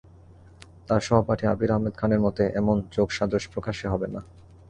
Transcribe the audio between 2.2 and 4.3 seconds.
মতে, এমন যোগসাজশ প্রকাশ্যে হবে না।